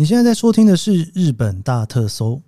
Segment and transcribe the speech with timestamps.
[0.00, 2.40] 你现在在收听的是日本大特搜。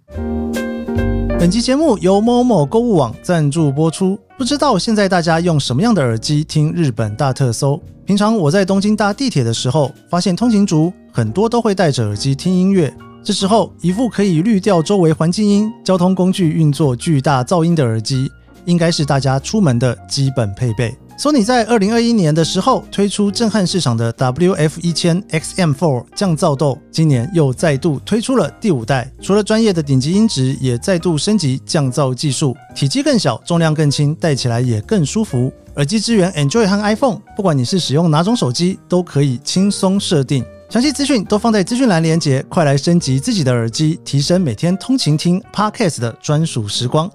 [1.39, 4.19] 本期节目由某某购物网赞助播出。
[4.39, 7.79] 不知道现在大家用什么样的耳机听日本大特搜？
[8.07, 12.91] 平常我在东京搭地铁的时候，发现通勤族很多都会戴着耳机听音乐。
[13.23, 18.33] 这时候，一副可以滤掉周围环境音、交通工具运作巨大噪音的耳机，
[18.65, 20.97] 应该是大家出门的基本配备。
[21.17, 35.53] 索尼在二零二一年的时候推出震撼市场的 WF 一千 XM4 降噪豆，今年又再度推出了第五代，除了专业的顶级音质，也再度升级降噪技术，体积更小，重量更轻，戴起来也更舒服。
[35.77, 40.45] 耳机支援 Android 和 iPhone，不管你是使用哪种手机，都可以轻松设定。
[40.69, 47.11] 详细资讯都放在资讯栏连接，快来升级自己的耳机，提升每天通勤听 Podcast 的专属时光。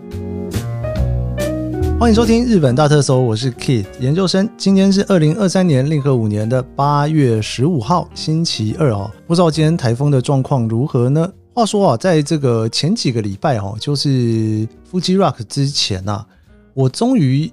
[2.00, 4.48] 欢迎收听日本大特搜，我是 Kid 研究生。
[4.56, 9.10] 今天是二零二三年令和五年的八月十五号，星期二哦。
[9.26, 11.28] 不知道今天台风的状况如何呢？
[11.56, 14.10] 话说啊，在这个前几个礼拜哦，就是
[14.92, 16.28] Fuji Rock 之前呐、啊，
[16.76, 17.52] 我终于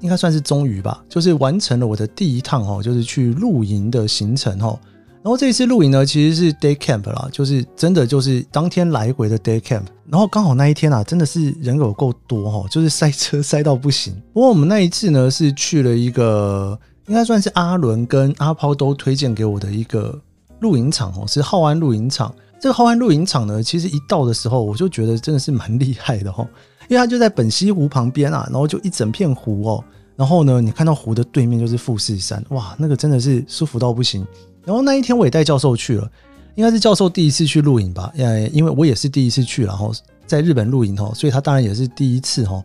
[0.00, 4.78] 应该算是终于吧，就是完成了我的第一趟哦，就是去露营的行程哦。
[5.22, 9.84] 然后这一次露营呢，其实是 day camp 啦，就是真的就是当天来回的 day camp。
[10.10, 14.12] 然后刚好那一天啊，真的是人有够多哈，就是塞车塞到不行。
[14.32, 20.20] 不过我们那一次呢，是去了一个应该算是阿伦跟阿抛都推荐给我的一个
[20.58, 22.34] 露营场哦，是浩安露营场。
[22.60, 26.44] 这个浩安露营场呢，其实一到的时候我就觉得真的是蛮厉害的哈，
[26.88, 29.84] 因为它就在本溪湖旁边啊，然后就一整片湖哦，
[30.16, 34.26] 然后呢，你看到湖的对面就是富士山，哇，那个真的是舒服到不行。
[34.64, 36.10] 然后那一天我也带教授去了，
[36.54, 38.12] 应该是教授第一次去露营吧？
[38.16, 39.92] 呃，因为我也是第一次去，然后
[40.26, 42.62] 在日本露营哈，所以他当然也是第一次哈。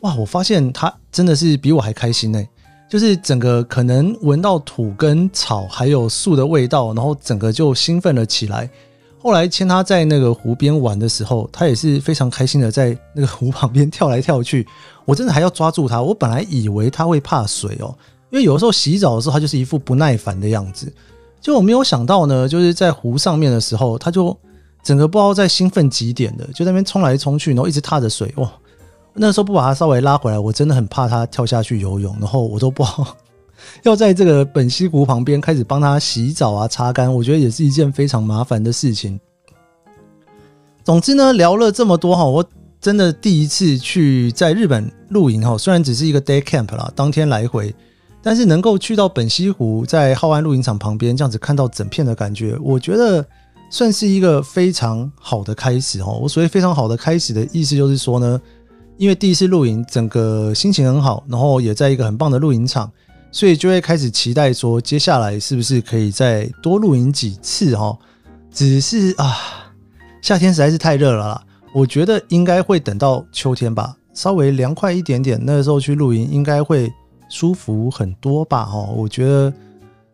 [0.00, 2.42] 哇，我发现他真的是比我还开心呢，
[2.88, 8.70] 就是整个可能闻到土跟草还有树的味道，然后整个就兴奋了起来。
[9.22, 14.66] 后来牵他在那个湖边玩的时候，他也是非常开心的在那个湖旁边跳来跳去。
[15.04, 17.94] 我真的还要抓住他，我本来以为他会怕水哦，
[18.30, 20.90] 因为有的时候洗澡的时候他就是一副不耐烦的样子。
[21.40, 24.36] 就我没有想到呢，就是在湖上面的时候，他就
[24.82, 28.32] 整个不知道在兴奋几点的，就在那边冲来冲去，然后一直踏着水。
[28.36, 28.52] 哇，
[29.14, 33.16] 那时候不把他稍微拉回来，我真的很怕他跳下去游泳，然后我都不好
[33.84, 39.18] 要在这个本溪湖旁边开始帮他洗澡啊、擦干，我觉得也是一件非常麻烦的事情。
[40.84, 42.44] 总之呢，聊了这么多哈，我
[42.80, 47.74] 真的第一次去在日本露营哈，虽然只是一个 day camp 啦，当天来回。
[48.22, 53.24] 但是能够去到本溪湖，在浩安露营场旁边这样子看到整片的感觉，我觉得
[53.70, 56.18] 算是一个非常好的开始哦。
[56.22, 58.38] 我所谓非常好的开始的意思就是说呢，
[58.98, 62.92] 因为第一次露营，整个心情很好，然后也在一个很棒的露营场，
[63.32, 67.96] 所以就会开始期待说，接下来是不是可以再多露营几次哦。
[68.52, 69.34] 只是啊，
[70.20, 71.42] 夏天实在是太热了啦，
[71.72, 76.92] 我觉得应该会等到秋天吧，稍微凉快一点点，那个时候去露营应该会。
[77.30, 78.68] 舒服很多吧？
[78.70, 79.50] 哦，我觉得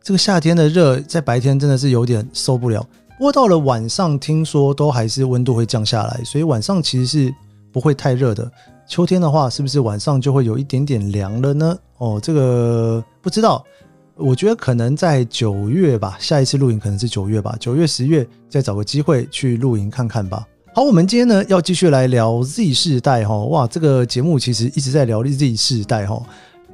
[0.01, 2.87] 这个夏天的热在白天真的是有点受不了。
[3.19, 7.35] 不过到了晚上，听说都还是温度会降下来，所以晚上其实是
[7.73, 8.49] 不会太热的。
[8.87, 11.77] 秋天的话，是不是晚上就会有一点点凉了呢？
[11.99, 13.65] 哦，这个不知道。
[14.19, 20.47] 我觉得可能在九月吧，下一次露营可能是九月吧，九月、十月再找个机会去露营看看吧。
[20.75, 23.37] 好，我们今天呢要继续来聊 Z 世代哈。
[23.45, 26.23] 哇，这个节目其实一直在聊 Z 世代哈。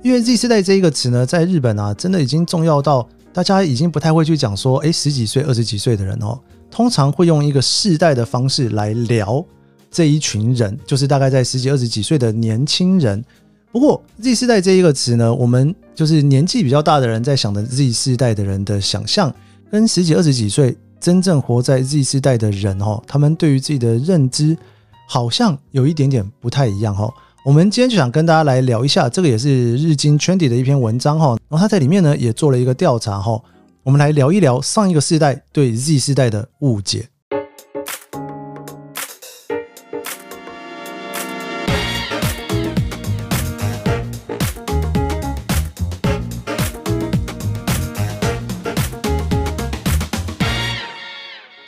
[0.02, 6.38] 因为 Z 世代这一个词呢，在日本啊，真的已经重要到大家已经不太会去讲说，诶，十几岁、二十几岁的人哦，
[6.70, 9.44] 通常会用一个世代的方式来聊
[9.92, 13.24] 这一群人，就是大概在十几、二十几岁的年轻人。
[13.70, 19.32] 不过 Z 世代这一个词呢，我们就是年纪比较大的人在想的 Z 世代的人的想象，
[19.70, 24.58] 跟十几、二十几岁真正活在 Z 世代的人哦，他们对于自己的认知
[25.06, 27.14] 好像有一点点不太一样哦。
[27.44, 33.42] 我们今天就想跟大家来聊一下，这个也是日经 Trendy 的一篇文章哈，然后他在里面呢也做了一个调查哈，
[33.82, 37.08] 我们来聊一聊上一个世代对 Z 世代的误解。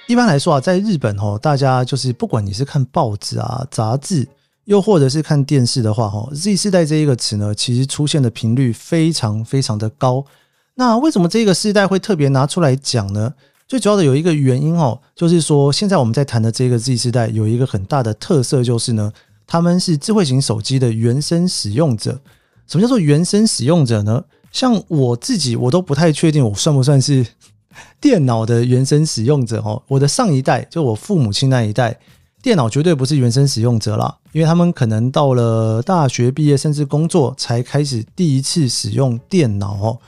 [0.06, 4.28] 一般来说啊，在日本哦，大家就是不管你是看报纸啊、杂志。
[4.64, 10.25] 又或者是看电视的话，哈，Z 世代这一个词呢，其实出现的频率非常非常的高。
[10.75, 13.34] 那为什么这个世代会特别拿出来讲呢？
[13.66, 19.12] 最主要的有一个原因哦，就是说现在我们在谈的这个 Z 世代有一个很大的特色，就是呢，
[19.46, 22.20] 他们是智慧型手机的原生使用者。
[22.67, 24.25] 什么叫做原生使用者呢？
[24.50, 27.26] 像我自己，我都不太确定我算不算是
[28.00, 31.99] 电脑的原生使用者哦，我的上一代就我父母亲那一代，
[32.44, 39.99] 电脑绝对不是原生使用者啦，因为他们可能到了大学毕业甚至工作才开始第一次使用电脑哦。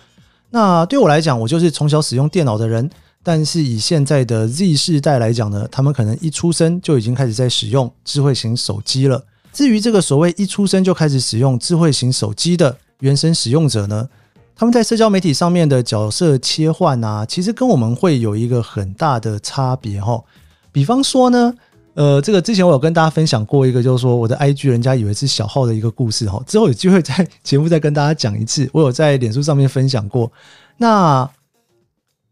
[0.51, 2.91] 那对我来讲，我就是从小使用电脑的人。
[3.23, 9.25] 但是以现在的 Z 世代来讲呢，他们可能一出生就已经开始在使用智慧型手机了。
[9.51, 14.07] 至于这个所谓一出生就开始使用智慧型手机的原生使用者呢，
[14.55, 20.23] 他们在社交媒体上面的角色切换啊，其实跟我们会有一个很大的差别哈。
[20.71, 21.55] 比方说呢，
[21.97, 26.39] 呃，这个之前我有跟大家分享过一个，就是说我的 IG 人家以为是小号的一个故事哈。
[26.47, 30.31] 之后有机会在节目再跟大家讲一次，我有在脸书上面分享过。
[30.77, 31.27] 那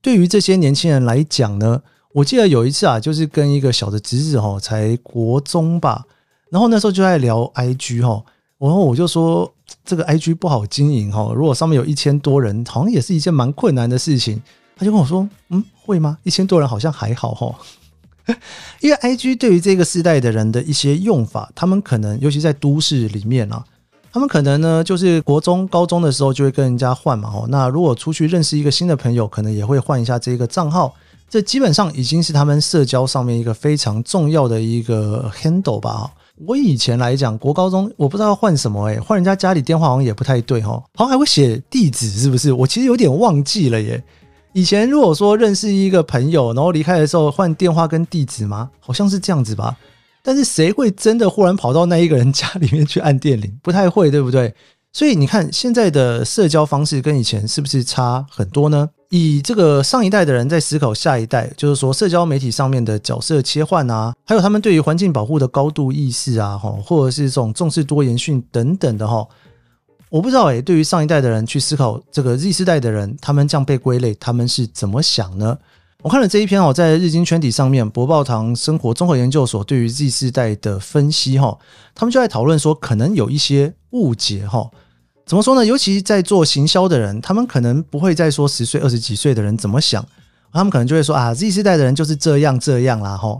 [0.02, 1.81] 对于这些年轻人来讲呢，
[2.12, 6.05] 我记得有一次啊，就是跟一个小的侄子哈，才国中吧，
[6.50, 8.22] 然后那时候就在聊 IG 哈，
[8.58, 9.50] 然后我就说
[9.82, 14.43] 这个 IG 不好经营哈，如果上面有一千多人，好像也是一件蛮困难的事情。
[14.76, 16.19] 他就跟我说，嗯，会吗？
[16.22, 17.55] 一千多人好像还好哈，
[18.81, 23.65] 因为 IG 对于这个世代的人的一些用法，他们可能尤其在都市里面啊。
[24.12, 30.94] 他们可能呢，就是国中、高中的时候就会跟人家换嘛，哦，那如果出去认识一个新的朋友，可能也会换一下这个账号。
[31.29, 36.09] 这基本上已经是他们社交上面一个非常重要的一个 handle 吧。
[36.47, 42.53] 我以前来讲，国高中我不知道要换什么，诶，换人家家里电话好像也不太对，哈，好像还会写地址，是不是？
[42.53, 44.00] 我其实有点忘记了耶。
[44.55, 48.71] 以前如果说认识一个朋友，然后离开的时候换电话跟地址吗？
[48.79, 49.77] 好像是这样子吧。
[50.23, 53.53] 但是谁会真的忽然跑到那一个人家里面去按电铃？
[53.62, 54.55] 不太会，对不对？
[54.93, 58.89] 所以你看现在的社交方式跟以前是不是差很多呢？
[59.11, 69.27] 以这个上一代的人在思考下一代，就是说社交媒体上面的角色切换啊，还有他们对于环境保护的高度意识啊，哈，或者是这种重视多元性等等的哈，
[70.14, 75.58] 我不知道诶，对于上一代的人去思考这个 Z 世代的人，他们这样被归类，他们是怎么想呢？
[76.02, 81.58] 我看了这一篇哦，在日经圈底上面，博报堂生活综合研究所对于 Z 世代的分析哈，
[81.96, 84.70] 他们就在讨论说，可能有一些误解哈。
[85.26, 85.66] 怎么说呢？
[85.66, 90.06] 尤其在做行销的人，他们可能不会再说十岁、二十几岁的人怎么想，
[90.52, 93.37] 他们可能就会说啊，Z 世代的人就是这样这样啦哈。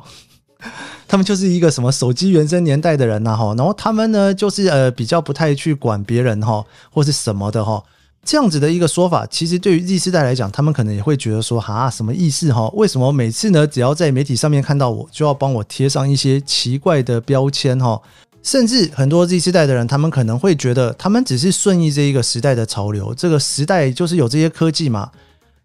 [1.07, 7.83] 他们就是一个什么手机原生年代的人呐哈，然后他们呢就是呃比较不太去管别人哈，或是什么的哈。
[8.25, 12.69] 这样子的一个说法，其实对于 Z 世代来讲，他们可能也会觉得说，哈，什么意思哈？
[12.73, 18.01] 为什么每次呢，只要在媒体上面看到我，就要帮我贴上一些奇怪的标签哈？
[18.43, 25.11] 甚至很多 Z 世代的人，他们可能会觉得，他们只是顺应这一个时代的潮流，这个时代就是有这些科技嘛，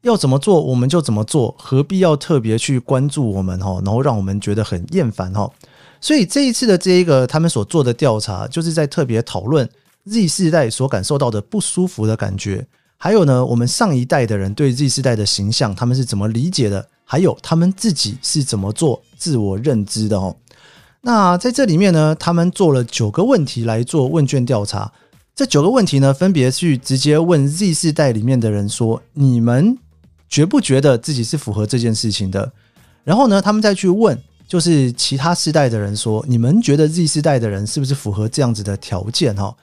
[0.01, 3.81] 要怎么做我们就怎么做，何必要特别去关注我们哈？
[3.83, 5.51] 然后让我们觉得很厌烦哈？
[5.99, 9.69] 所以这一次的这一个他们所做的调查，就是在特别讨论。
[10.05, 12.65] Z 世代所感受到的不舒服的感觉，
[12.97, 16.87] 还有呢，我们上一代的人对 Z 世代的形象，他们是怎么理解的？
[17.03, 20.17] 还有他们自己是怎么做自我认知的？
[20.17, 20.35] 哦，
[21.01, 24.91] 那在这里面呢，他们做了九个问题来做问卷调查。
[25.35, 29.77] 这九个问题呢，分别去直接问 Z 世代里面的人说：“你们
[30.29, 32.51] 觉不觉得自己是符合这件事情的？”
[33.03, 34.17] 然后呢，他们再去问，
[34.47, 39.55] 就是其他世代的人说：“你们觉得 Z 世代的人是不是符合这样子的条件？”哈。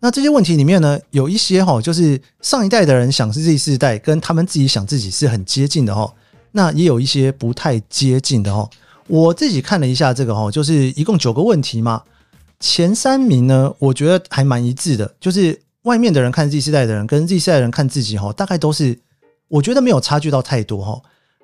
[0.00, 6.12] 那这些问题里面呢，有一些哈，就是上一代的人想是 Z 世代，跟他们自己想自己是很接近的哈。
[6.50, 8.68] 那也有一些不太接近的哈。
[9.06, 12.02] 我自己看了一下这个哈，就是一共九个问题嘛。
[12.58, 18.98] 前三名呢，我觉得还蛮一致的，就是外面的人看 Z 世代的人跟 Z 世代的人看自己哈，大概都是
[19.52, 21.00] 我觉得没有差距到太多哈。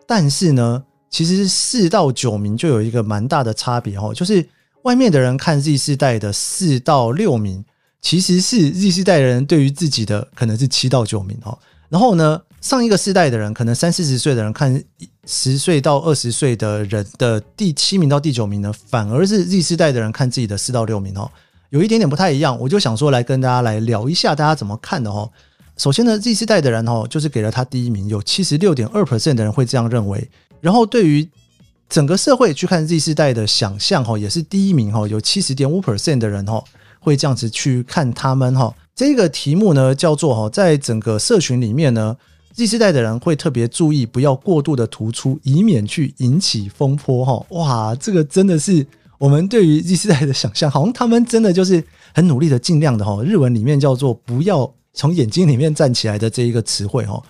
[0.06, 4.48] 但是呢，其实四到九名就有一个蛮大的差别哈，就是
[4.82, 7.64] 外面的人看 Z 世代的四到六名。
[8.00, 14.82] 其实是 Z 世代的人对于自己的可能是七到九名哦，然后呢，上一个世代的人可能三四十岁的人看
[15.26, 21.28] 十岁到二十岁的人的第七名到第九名呢，反而是 Z 世代的人看自己的四到六名哦，
[21.70, 22.56] 有一点点不太一样。
[22.60, 25.28] 我就想说来跟大家来聊一下，大家怎么看的哦。
[25.78, 30.28] 首先呢，Z 世代的人哦，就是给了他第一名，有七十六点二 percent 的人会这样认为。
[30.60, 31.26] 然后对于
[31.88, 36.62] 整个社会去看 Z 世代的想象哦，也是第一名哦，有七十点五 percent 的人哦。
[37.00, 42.14] 会这样子去看他们哈，这个题目呢叫做哈，在整个社群里面呢
[42.54, 47.46] ，Z 世代的人会特别注意不要过度的突出，以免去引起风波哈。
[47.50, 48.84] 哇，这个真的是
[49.16, 51.82] 我们对于 Z 世代的想象，好像他们真的就是
[52.12, 53.22] 很努力的尽量的哈。
[53.22, 57.22] 日文里面叫做不要从眼睛里面站起来的这一个词汇哈，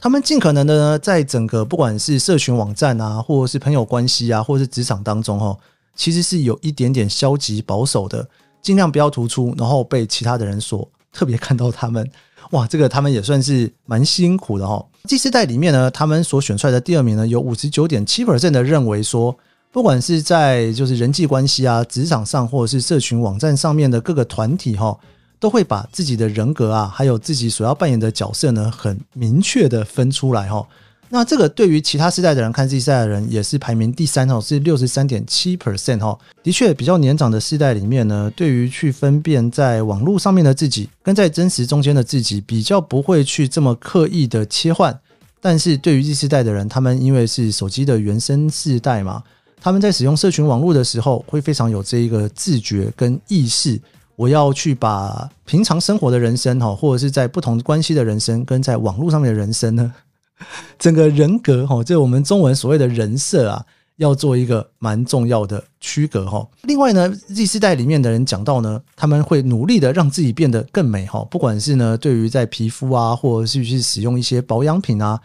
[0.00, 5.56] 他们尽可能的呢，在整个不管是社群网站啊，或者是朋友关系啊，或者是职场当中哈，
[5.94, 8.26] 其实是有一点点消极保守的。
[8.60, 12.10] 尽量不要突出，然后被其他的人所特别看到他们。
[12.50, 14.84] 哇，这个他们也算是蛮辛苦的哦。
[15.06, 19.36] 第四代里面呢，他们所选出来的第二名呢，有五十九点七 percent 的认为说，
[19.70, 24.98] 不管是在就是人际关系啊、职场上，或者是社群网站上面的各个团体哈，
[25.44, 30.66] 都会把自己的人格啊，还有自己所要扮演的角色呢，很明确的分出来哈。
[31.10, 36.18] 那这个对于其他世代的人看 Z 世代的人也是排名第三哦，是六十三点七 percent 哈。
[36.42, 44.98] 的确，比较年长的世代里面呢，对于去分辨在网络上面的自己跟在真实中间的自己，比较不会去这么刻意的切换。
[45.42, 49.22] 但是对于 Z 世代的人，他们因为是手机的原生世代嘛，
[49.60, 53.78] 他们在使用社群网络的时候，会非常有这一个自觉跟意识。
[54.16, 59.92] 我要去把平常生活的人生哈，或者是在不同关系的人生，跟在网络上面的人生呢，
[60.78, 63.64] 整个人格哈，这我们中文所谓的人设啊，
[63.96, 66.46] 要做一个蛮重要的区隔哈。
[66.62, 75.20] 另外呢，Z 世代里面的人讲到呢，他们会努力的让自己变得更美哈，不管是呢对于在皮肤啊，或者是去使用一些保养品啊，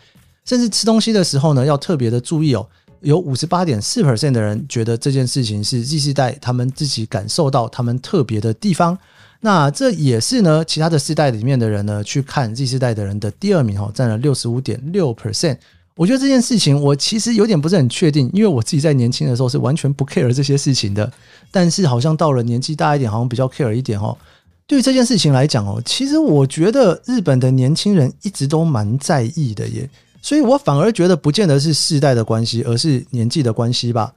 [0.45, 2.67] 甚至吃东西的时候呢，要特别的注意哦。
[3.01, 8.97] 有五十八点四 percent 的人觉得这件事情是 Z 世代他们自己感受到他们特别的地方。
[9.41, 15.57] 那这也是呢，其他的世代里面的人呢，去看 Z 世代的人的第二名哦，占了六十五点六 percent。
[15.95, 21.11] 我觉得这件事情我其实有点不是很确定，因为我自己在年轻的时候是完全不 care 这些事情的，
[21.51, 24.17] 但是好像到了年纪大一点，好像比较 care 一点哦。
[24.65, 29.89] 对于这件事情来讲哦，其实我觉得日本的年轻人一直都蛮在意的耶，
[30.21, 34.13] 所以我反而觉得不见得是世代的关系，而是年纪的关系吧。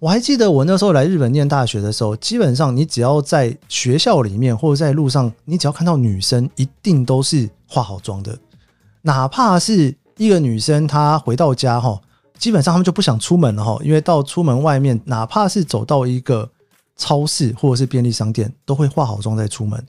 [0.00, 8.38] 我还记得我那时候来日本念大学的时候，基本上你只要在学校里面或者在路上，你只要看到女生，一定都是化好妆的。
[9.02, 12.00] 哪怕是一个女生，她回到家哈，
[12.38, 16.48] 基本上她们就不想出门了哈，因为到出门外面，哪怕是走到一个
[16.96, 19.84] 超市或者是便利商店，都会化好妆再出门。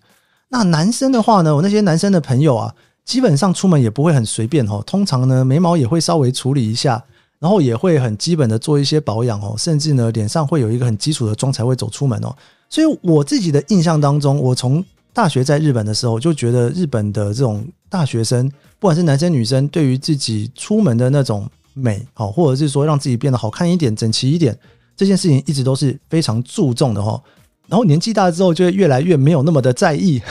[0.48, 2.74] 那男生的话呢，我那些男生的朋友啊，
[3.06, 7.04] 基本上出门也不会很随便哦，通常呢眉毛也会稍微处理一下。
[7.42, 12.36] 然后也会很基本的做一些保养哦，甚至呢脸上会有一个很基础的妆才会走出门哦。
[12.68, 24.60] 所以我自己的印象当中，我从大学在日本的时候就觉得日本的这种大学生，不管是男生女生，对于自己出门的那种美哦，或者是说让自己变得好看一点、整齐一点，
[24.98, 27.24] 这件事情一直都是非常注重的哦。
[27.68, 30.22] 然后年纪大之后，就会越来越没有那么的在意。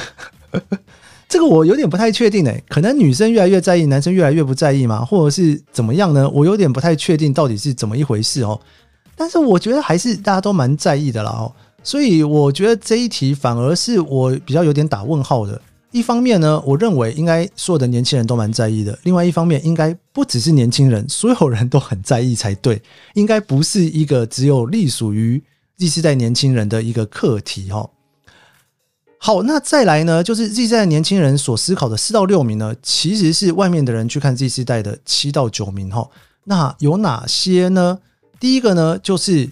[1.29, 5.05] 这个我有点不太确定诶，可能女生越来越在意，男生越来越不在意吗？
[5.05, 6.29] 或者是怎么样呢？
[6.31, 8.59] 我有点不太确定到底是怎么一回事哦。
[9.15, 11.53] 但是我觉得还是大家都蛮在意的啦哦。
[11.83, 15.61] 所以我觉得这一题反而是我比较有点打问号的。
[15.91, 22.81] 一方面呢，我认为应该所有的年轻人都蛮在意的；另外一方面，应该不只是年轻人，所有人都很在意才对。
[23.15, 25.43] 应该不是一个只有隶属于
[25.77, 27.89] 第四代年轻人的一个课题哈。
[29.21, 36.09] 好，那再来呢，就是 Z 世代年轻人所思考的四到六名呢，其实是外面的人去看 Z 世代的七到九名哈。
[36.45, 37.99] 那有哪些呢？
[38.39, 39.51] 第一个呢，就是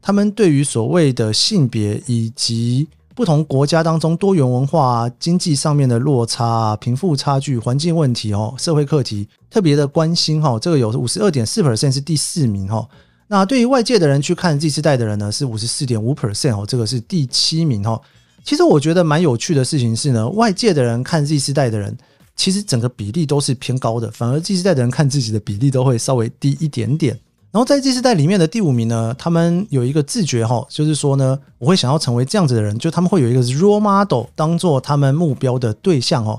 [0.00, 10.58] 他们对于所谓的性别以及不同国家当中多元文化啊、经济上面的落差啊、贫富差距、环境问题哦、社会课题特别的关心哈。
[10.58, 12.88] 这个有五十二点四 percent 是第四名哈。
[13.28, 18.00] 那对于外界的人去看 Z 世代的人呢，是五十四点五 percent 哦，这个是第七名哈。
[18.44, 21.96] 其实我觉得蛮有趣的事情是呢，外界的人看 Z 世代的人，
[22.36, 27.18] 其实整个比例都是偏高的，反而 Z 世代的人看自己的比例都会稍微低一点点。
[27.50, 36.38] 然后在 Z 世代里面的第五名呢，他们有一个自觉哈，就是说呢，我会想要成为这样子的人，就他们会有一个 role model 当做他们目标的对象哦。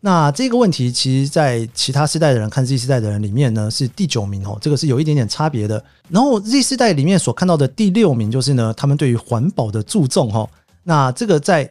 [0.00, 5.82] 那这个问题，其实在其他世代的人看 Z 世代的人里面呢，是第九名哦，这个是有一点点差别的。
[6.10, 10.46] 然后 Z 世代里面所看到的第六名，就是呢，他们对于环保的注重哈。
[10.88, 11.68] 那这个在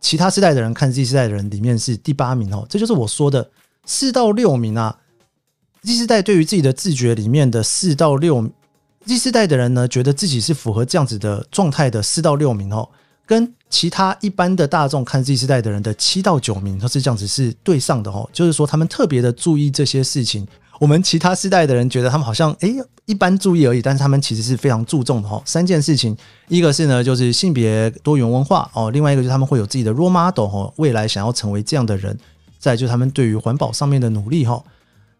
[0.00, 3.50] 其他世代的人看 Z 世代的人里面是第八名哦，这就是我说的
[3.84, 4.96] 四到六名啊。
[5.82, 8.50] Z 世代对于自己的自觉里面的四到六
[9.04, 12.88] ，Z 世代的人呢，觉得自己是符合这样子的状态的四到六名哦，
[13.26, 20.48] 跟其他一般的大众看 Z 世代的人的七到九名都是这样子是对上的哦，就是说他们特别的注意这些事情。
[20.78, 25.40] 我们其他世代的人觉得他们好像诶一般注意而已，但是他们其实是非常注重的哈。
[25.44, 26.16] 三件事情，
[26.48, 32.18] 一个是呢就是性别多元文化哦，另外一个就是他们会有自己的 role model 哈，未来想要成为这样的人。
[32.58, 34.60] 再就是他们对于环保上面的努力哈。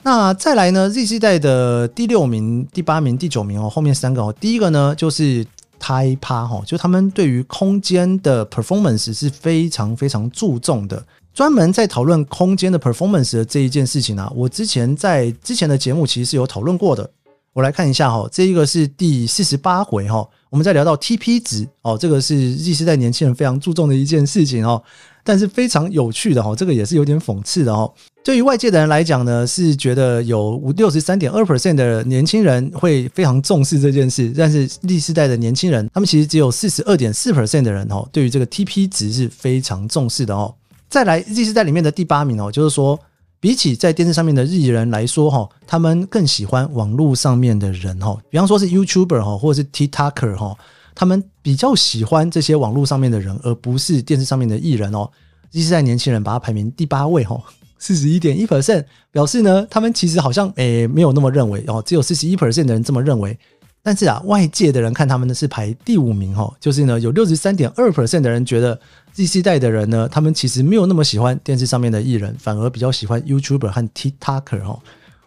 [0.02, 5.46] 那再来呢，Z 世代的第六名、第八名、第九名哦，后面三个哦，第一个呢就是
[5.79, 11.03] タイパ哈，就他们对于空间的 performance 是非常非常注重的。
[11.33, 17.09] 专门在讨论空间的 performance 的这一件事情啊，我之前在之前的节目其实是有讨论过的。
[17.53, 24.81] 我来看一下哈，这一个是第四十八回哈，我们在聊到 TP 值哦，这个是 Z 世代年轻人非常注重的一件事情哦，
[25.23, 27.91] 但是非常有趣的哈，这个也是有点讽刺的哈。
[28.26, 40.52] 对于外界的人来讲呢，是觉得有五六十三点二 percent 的年轻人会非常重视这件事，但是 Z 世代的年轻人，他们其实只有四十二点四 percent 的人哦，对于这个 TP 值是非常重视的哦。
[40.88, 42.98] 再来 Z 世代里面的第八名哦，就是说。
[43.38, 50.56] 比起在电视上面的日人来说，哈，他们更喜欢网络上面的人，哈，比方说是 YouTuber，哈，或者是 TikToker，哈，
[50.96, 55.08] 他们比较喜欢这些网络上面的人，而不是电视上面的艺人哦。
[55.52, 57.40] Z 世代年轻人把它排名第八位，哈，
[57.78, 63.38] 四十一点一 percent，表示呢，他们其实好像诶没有那么认为哦，只有四十一 percent 的人这么认为。
[63.82, 68.76] 但是啊，外界的人看他们呢是排第五名哈，就是呢有六十三点二 percent 的人觉得
[69.12, 74.80] Z 世代的人呢，他们其实没有那么喜欢电视上面的艺人，反而比较喜欢 YouTuber 和 TikToker 哦。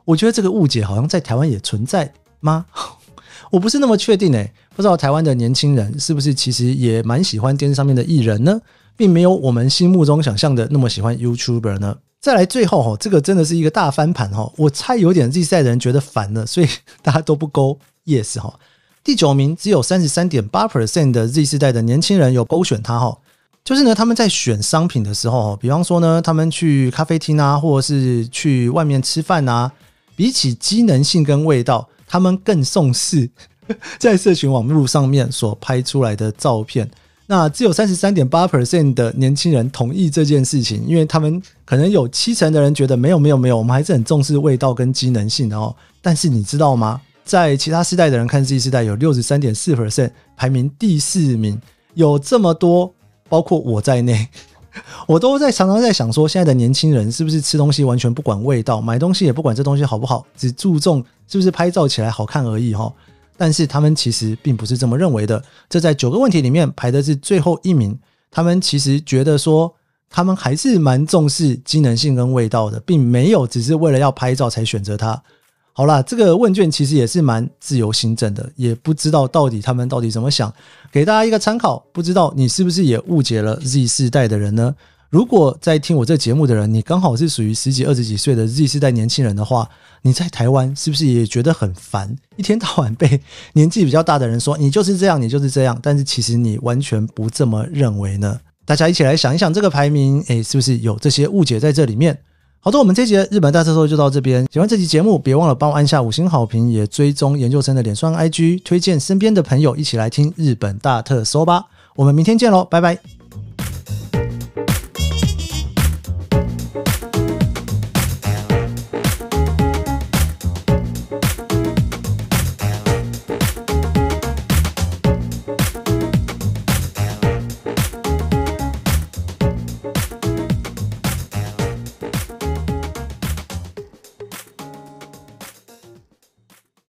[0.03, 2.65] 我觉得这个误解好像在台湾也存在吗？
[3.49, 8.59] 我不是那么确定诶，不知道台湾的年轻人是不是其实也蛮喜欢电视上面的艺人呢，
[8.97, 11.95] 并没有我们心目中想象的那么喜欢 YouTuber 呢。
[12.21, 16.67] 再来最后哈，这个真的是一个大翻盘哈，我猜有点 Z 世代的人觉得烦了，所以
[17.01, 17.79] 大家都不勾。
[18.05, 18.59] Yes 哈，
[19.03, 23.17] 第九名只有三十三点八 percent 的 Z 世代的年轻人有勾选他哈，
[23.63, 29.71] 就是呢他们在选商品的时候，比方说呢他们去咖啡厅啊，或者是去外面吃饭啊，
[30.15, 33.29] 比起机能性跟味道，他们更重视
[33.97, 36.89] 在社群网络上面所拍出来的照片。
[37.31, 45.75] 那只有三十三点八 percent 的年轻人同意这件事情，因为他们可能有七成的人觉得没有没有没有，我们还是很重视味道跟机能性的哦。
[46.01, 46.99] 但是你知道吗？
[47.23, 51.61] 在其他世代的人看 Z 世代有六十三点四 percent 排名第四名，
[51.93, 52.91] 有这么多，
[53.29, 54.27] 包括我在内，
[55.05, 62.91] 我都在常常在想说，现在的年轻人是不是吃东西完全不管味道，买东西也不管这东西好不好，只注重是不是拍照起来好看而已哈？
[63.39, 65.41] 但是他们其实并不是这么认为的。
[65.69, 67.97] 这在九个问题里面排的是最后一名，
[68.29, 69.73] 他们其实觉得说，
[70.09, 75.23] 他们还是蛮重视机能性跟味道的，并没有只是为了要拍照才选择它。
[75.71, 80.53] 好啦，这个问卷其实也是蛮自由行政的，也不知道到底他们到底怎么想，
[80.91, 81.81] 给大家一个参考。
[81.93, 84.75] 不知道你是不是也误解了 Z 世代的人呢？
[85.09, 89.67] 如果在听我这节目的人，你刚好是属于十几、二十几岁的 Z 世代年轻人的话，
[90.03, 92.15] 你在台湾是不是也觉得很烦？
[92.35, 93.19] 一天到晚被
[93.53, 98.39] 年纪比较大的人说你就是这样，你就是这样，但是其实你完全不这么认为呢？
[98.65, 102.15] 大家一起来想一想这个排名，诶，是不是有这些误解在这里面？
[102.59, 104.45] 好的，我们这节日本大特搜就到这边。
[104.51, 111.65] 喜欢这期节目，别忘了帮我按下五星好评，也追踪研究生的脸书 IG，推荐身边的朋友一起来听日本大特搜吧。
[111.95, 113.18] 我们明天见喽，拜拜。